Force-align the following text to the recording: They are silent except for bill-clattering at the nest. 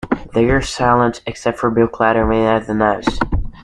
They 0.33 0.49
are 0.49 0.63
silent 0.63 1.21
except 1.27 1.59
for 1.59 1.69
bill-clattering 1.69 2.43
at 2.47 2.65
the 2.65 2.73
nest. 2.73 3.21